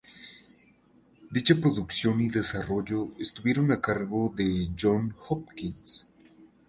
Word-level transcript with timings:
Dicha 1.29 1.53
producción 1.61 2.21
y 2.21 2.29
desarrollo 2.29 3.09
estuvieron 3.19 3.71
a 3.71 3.79
cargo 3.81 4.33
de 4.35 4.69
Jon 4.75 5.15
Hopkins. 5.29 6.07